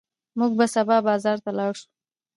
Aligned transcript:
موږ 0.39 0.51
به 0.59 0.65
سبا 0.75 0.97
بازار 1.07 1.37
ته 1.43 1.51
لاړ 1.57 1.71
شو. 1.79 1.87